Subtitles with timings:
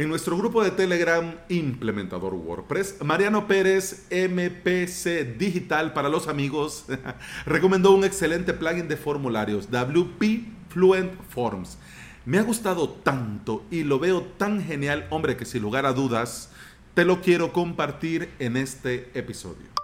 [0.00, 6.86] En nuestro grupo de Telegram Implementador WordPress, Mariano Pérez, MPC Digital para los amigos,
[7.44, 11.76] recomendó un excelente plugin de formularios, WP Fluent Forms.
[12.24, 16.50] Me ha gustado tanto y lo veo tan genial, hombre, que sin lugar a dudas,
[16.94, 19.79] te lo quiero compartir en este episodio.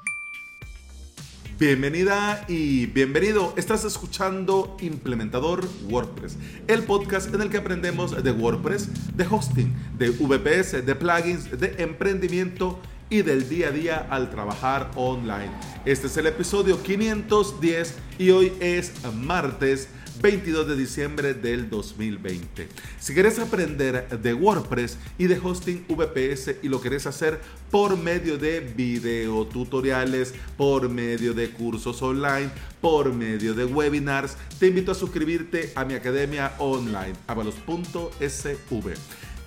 [1.58, 3.54] Bienvenida y bienvenido.
[3.56, 6.36] Estás escuchando Implementador WordPress,
[6.68, 11.76] el podcast en el que aprendemos de WordPress, de hosting, de VPS, de plugins, de
[11.78, 15.50] emprendimiento y del día a día al trabajar online.
[15.86, 19.88] Este es el episodio 510 y hoy es martes
[20.20, 22.68] 22 de diciembre del 2020.
[22.98, 28.38] Si quieres aprender de WordPress y de hosting VPS y lo querés hacer por medio
[28.38, 34.94] de video tutoriales, por medio de cursos online, por medio de webinars, te invito a
[34.94, 38.94] suscribirte a mi academia online, avalos.sv.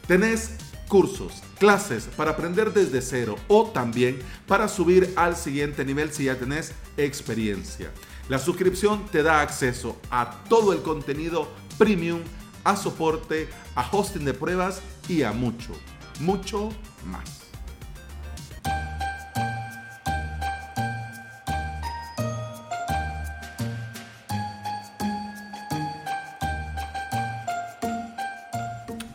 [0.08, 0.52] Tenés
[0.90, 6.36] cursos, clases para aprender desde cero o también para subir al siguiente nivel si ya
[6.38, 7.92] tenés experiencia.
[8.30, 11.48] La suscripción te da acceso a todo el contenido
[11.80, 12.22] premium,
[12.64, 15.74] a soporte, a hosting de pruebas y a mucho,
[16.20, 16.70] mucho
[17.06, 17.40] más.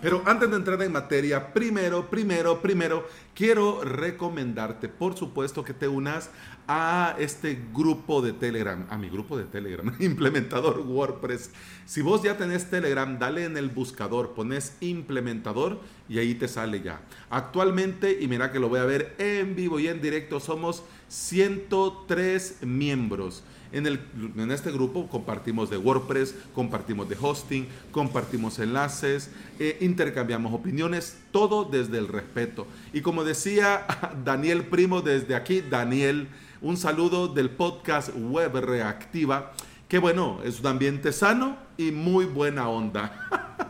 [0.04, 5.88] Pero antes de entrar en materia, primero, primero, primero, quiero recomendarte, por supuesto, que te
[5.88, 6.28] unas
[6.66, 11.50] a este grupo de Telegram, a mi grupo de Telegram, implementador WordPress.
[11.86, 16.80] Si vos ya tenés Telegram, dale en el buscador, pones implementador y ahí te sale
[16.82, 17.00] ya.
[17.30, 22.62] Actualmente, y mira que lo voy a ver en vivo y en directo, somos 103
[22.62, 23.42] miembros.
[23.72, 23.98] En, el,
[24.36, 31.64] en, este grupo compartimos de WordPress, compartimos de hosting, compartimos enlaces, eh, intercambiamos opiniones, todo
[31.64, 32.68] desde el respeto.
[32.92, 33.84] Y como decía
[34.24, 36.28] Daniel Primo desde aquí, Daniel,
[36.64, 39.52] un saludo del podcast Web Reactiva,
[39.86, 43.28] que bueno, es un ambiente sano y muy buena onda.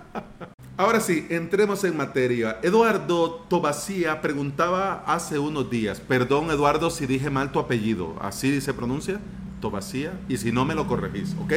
[0.76, 2.60] Ahora sí, entremos en materia.
[2.62, 8.72] Eduardo Tobacía preguntaba hace unos días, perdón Eduardo si dije mal tu apellido, ¿así se
[8.72, 9.20] pronuncia?
[9.70, 11.52] Vacía y si no me lo corregís, ¿ok?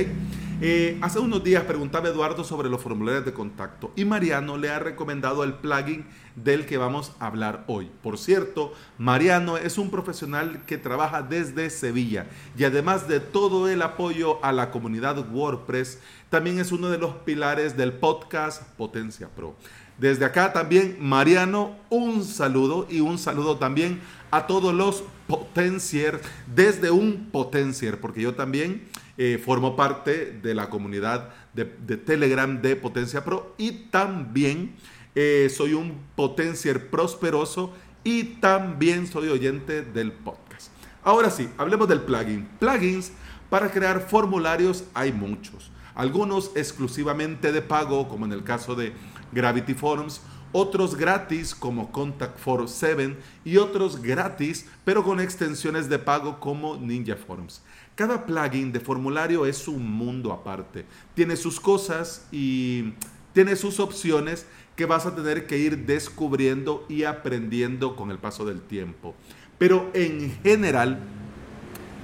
[0.59, 4.79] Eh, hace unos días preguntaba Eduardo sobre los formularios de contacto y Mariano le ha
[4.79, 7.91] recomendado el plugin del que vamos a hablar hoy.
[8.01, 12.25] Por cierto, Mariano es un profesional que trabaja desde Sevilla
[12.57, 15.99] y además de todo el apoyo a la comunidad WordPress,
[16.31, 19.55] también es uno de los pilares del podcast Potencia Pro.
[19.97, 23.99] Desde acá también, Mariano, un saludo y un saludo también
[24.29, 26.21] a todos los potencier
[26.53, 28.83] desde un potencier, porque yo también
[29.17, 31.65] eh, formo parte de la comunidad de,
[31.97, 34.75] Telegram de Potencia Pro y también
[35.15, 40.71] eh, soy un potencier prosperoso y también soy oyente del podcast.
[41.03, 42.47] Ahora sí, hablemos del plugin.
[42.59, 43.11] Plugins
[43.49, 45.71] para crear formularios hay muchos.
[45.95, 48.93] Algunos exclusivamente de pago, como en el caso de
[49.31, 50.21] Gravity Forms,
[50.51, 56.77] otros gratis como Contact for 7 y otros gratis pero con extensiones de pago como
[56.77, 57.61] Ninja Forms.
[57.95, 60.85] Cada plugin de formulario es un mundo aparte.
[61.15, 62.93] Tiene sus cosas y
[63.33, 64.45] tiene sus opciones
[64.75, 69.15] que vas a tener que ir descubriendo y aprendiendo con el paso del tiempo.
[69.57, 70.99] Pero en general,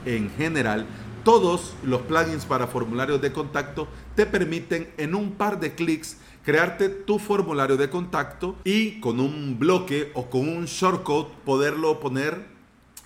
[0.05, 0.87] en general,
[1.23, 6.89] todos los plugins para formularios de contacto te permiten en un par de clics crearte
[6.89, 12.45] tu formulario de contacto y con un bloque o con un shortcode poderlo poner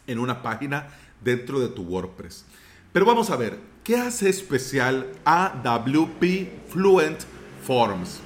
[0.07, 0.87] en una página
[1.23, 2.45] dentro de tu WordPress.
[2.91, 7.19] Pero vamos a ver, ¿qué hace especial a WP Fluent
[7.63, 8.21] Forms?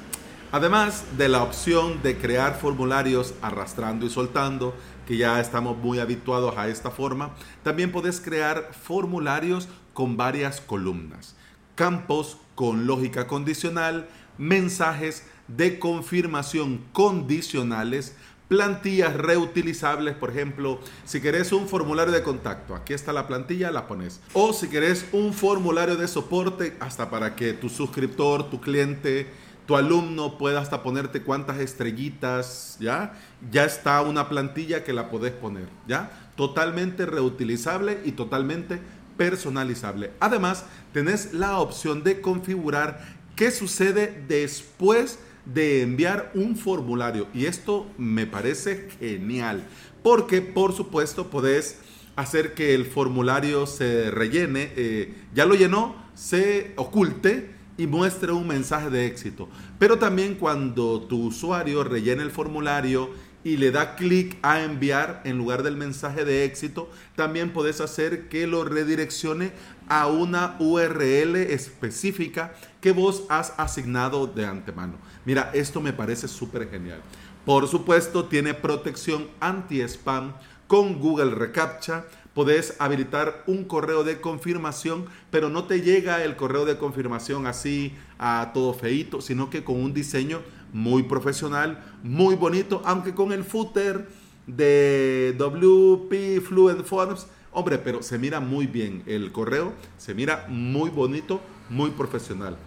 [0.54, 4.76] Además de la opción de crear formularios arrastrando y soltando,
[5.08, 7.32] que ya estamos muy habituados a esta forma,
[7.64, 11.36] también puedes crear formularios con varias columnas,
[11.76, 14.08] campos con lógica condicional,
[14.42, 18.16] mensajes de confirmación condicionales,
[18.48, 23.88] plantillas reutilizables, por ejemplo, si querés un formulario de contacto, aquí está la plantilla, la
[23.88, 24.20] pones.
[24.34, 29.28] O si querés un formulario de soporte, hasta para que tu suscriptor, tu cliente,
[29.68, 33.14] tu alumno pueda hasta ponerte cuántas estrellitas, ¿ya?
[33.52, 36.12] Ya está una plantilla que la podés poner, ¿ya?
[36.36, 38.80] Totalmente reutilizable y totalmente
[39.18, 40.12] personalizable.
[40.20, 47.28] Además, tenés la opción de configurar ¿Qué sucede después de enviar un formulario?
[47.34, 49.64] Y esto me parece genial,
[50.04, 51.80] porque por supuesto podés
[52.16, 58.48] hacer que el formulario se rellene, eh, ya lo llenó, se oculte y muestre un
[58.48, 59.50] mensaje de éxito.
[59.80, 63.10] Pero también cuando tu usuario rellene el formulario
[63.44, 68.30] y le da clic a enviar en lugar del mensaje de éxito, también puedes hacer
[68.30, 69.52] que lo redireccione
[69.88, 74.94] a una URL específica que vos has asignado de antemano.
[75.26, 77.02] Mira, esto me parece súper genial.
[77.46, 80.34] Por supuesto, tiene protección anti-spam
[80.68, 86.66] con Google Recaptcha podés habilitar un correo de confirmación, pero no te llega el correo
[86.66, 90.42] de confirmación así a todo feito, sino que con un diseño
[90.74, 94.08] muy profesional, muy bonito, aunque con el footer
[94.48, 100.90] de WP Fluent Forms, hombre, pero se mira muy bien el correo, se mira muy
[100.90, 102.58] bonito, muy profesional.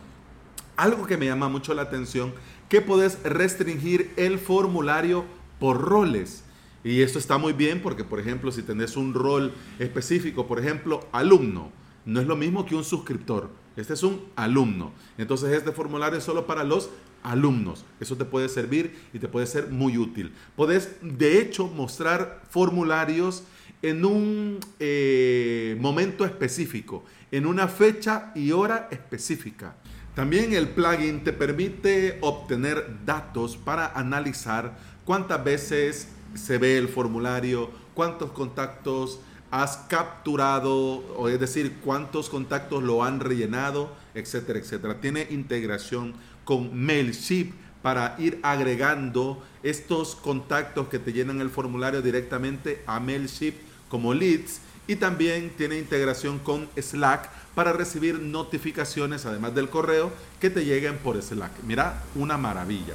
[0.76, 2.32] Algo que me llama mucho la atención,
[2.68, 5.24] que podés restringir el formulario
[5.58, 6.44] por roles.
[6.82, 11.06] Y esto está muy bien porque, por ejemplo, si tenés un rol específico, por ejemplo,
[11.12, 11.70] alumno,
[12.04, 13.50] no es lo mismo que un suscriptor.
[13.76, 14.92] Este es un alumno.
[15.18, 16.90] Entonces este formulario es solo para los
[17.22, 17.84] alumnos.
[18.00, 20.32] Eso te puede servir y te puede ser muy útil.
[20.56, 23.44] Puedes, de hecho, mostrar formularios
[23.82, 29.76] en un eh, momento específico, en una fecha y hora específica.
[30.14, 37.70] También el plugin te permite obtener datos para analizar cuántas veces se ve el formulario,
[37.94, 39.20] cuántos contactos
[39.54, 40.74] has capturado,
[41.16, 45.00] o es decir, cuántos contactos lo han rellenado, etcétera, etcétera.
[45.00, 46.14] Tiene integración
[46.44, 53.54] con MailChimp para ir agregando estos contactos que te llenan el formulario directamente a MailChimp
[53.88, 60.50] como leads y también tiene integración con Slack para recibir notificaciones, además del correo, que
[60.50, 61.52] te lleguen por Slack.
[61.66, 62.94] Mira, una maravilla.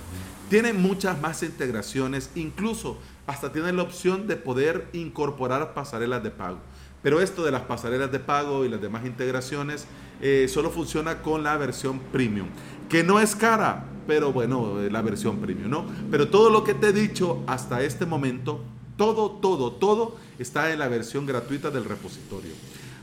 [0.50, 2.97] Tiene muchas más integraciones, incluso
[3.27, 6.59] hasta tiene la opción de poder incorporar pasarelas de pago.
[7.01, 9.86] Pero esto de las pasarelas de pago y las demás integraciones
[10.21, 12.47] eh, solo funciona con la versión premium,
[12.89, 15.86] que no es cara, pero bueno, eh, la versión premium, ¿no?
[16.12, 18.65] Pero todo lo que te he dicho hasta este momento,
[19.00, 22.51] todo, todo, todo está en la versión gratuita del repositorio.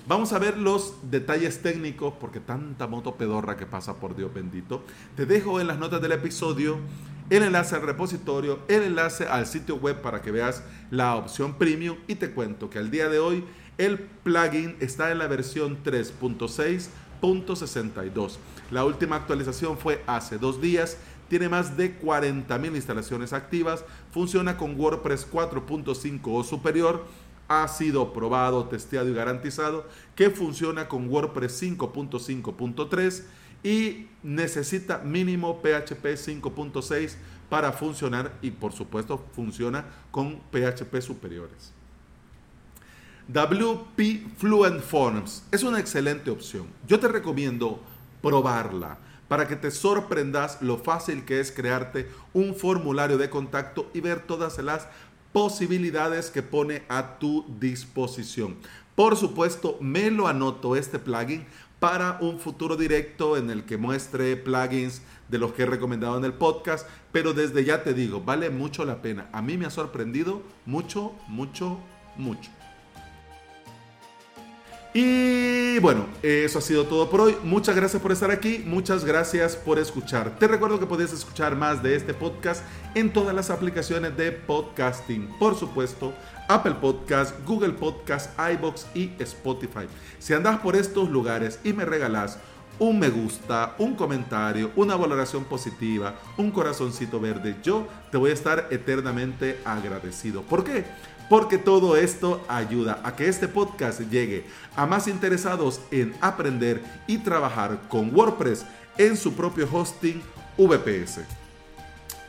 [0.07, 4.83] Vamos a ver los detalles técnicos, porque tanta moto pedorra que pasa por Dios bendito.
[5.17, 6.77] Te dejo en las notas del episodio
[7.31, 11.97] el enlace al repositorio, el enlace al sitio web para que veas la opción premium
[12.07, 13.43] y te cuento que al día de hoy
[13.79, 18.37] el plugin está en la versión 3.6.62.
[18.71, 20.99] La última actualización fue hace dos días.
[21.29, 23.85] Tiene más de 40.000 instalaciones activas.
[24.13, 27.05] Funciona con WordPress 4.5 o superior
[27.49, 33.23] ha sido probado, testeado y garantizado que funciona con WordPress 5.5.3
[33.63, 37.15] y necesita mínimo PHP 5.6
[37.49, 41.73] para funcionar y por supuesto funciona con PHP superiores.
[43.29, 46.67] WP Fluent Forms es una excelente opción.
[46.87, 47.81] Yo te recomiendo
[48.23, 54.01] probarla para que te sorprendas lo fácil que es crearte un formulario de contacto y
[54.01, 54.89] ver todas las
[55.33, 58.57] posibilidades que pone a tu disposición.
[58.95, 61.45] Por supuesto, me lo anoto este plugin
[61.79, 66.25] para un futuro directo en el que muestre plugins de los que he recomendado en
[66.25, 69.29] el podcast, pero desde ya te digo, vale mucho la pena.
[69.33, 71.79] A mí me ha sorprendido mucho, mucho,
[72.17, 72.56] mucho.
[74.99, 77.37] Y bueno, eso ha sido todo por hoy.
[77.43, 80.39] Muchas gracias por estar aquí, muchas gracias por escuchar.
[80.39, 82.65] Te recuerdo que puedes escuchar más de este podcast
[82.95, 85.29] en todas las aplicaciones de podcasting.
[85.39, 86.15] Por supuesto,
[86.49, 89.87] Apple Podcast, Google Podcast, iBox y Spotify.
[90.19, 92.39] Si andas por estos lugares y me regalas
[92.79, 98.35] un me gusta, un comentario, una valoración positiva, un corazoncito verde, yo te voy a
[98.35, 100.43] estar eternamente agradecido.
[100.43, 100.85] ¿Por qué?
[101.29, 104.45] porque todo esto ayuda a que este podcast llegue
[104.77, 108.65] a más interesados en aprender y trabajar con WordPress
[108.97, 110.23] en su propio hosting
[110.57, 111.21] VPS.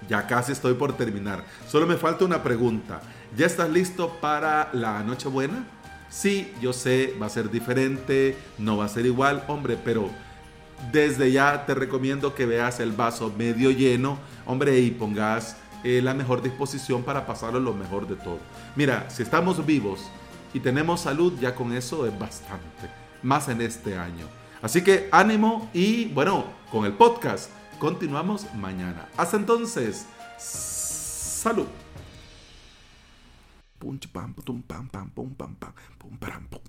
[0.08, 1.44] Ya casi estoy por terminar.
[1.68, 3.02] Solo me falta una pregunta.
[3.36, 5.66] ¿Ya estás listo para la Nochebuena?
[6.10, 10.10] Sí, yo sé, va a ser diferente, no va a ser igual, hombre, pero
[10.92, 16.14] desde ya te recomiendo que veas el vaso medio lleno, hombre, y pongas eh, la
[16.14, 18.40] mejor disposición para pasarlo lo mejor de todo.
[18.76, 20.02] Mira, si estamos vivos
[20.54, 22.90] y tenemos salud, ya con eso es bastante,
[23.22, 24.26] más en este año.
[24.62, 29.08] Así que ánimo y bueno, con el podcast continuamos mañana.
[29.18, 30.06] Hasta entonces,
[30.38, 31.68] salud.
[33.80, 36.62] Pam pum pam pam pum pam pam pum pam pum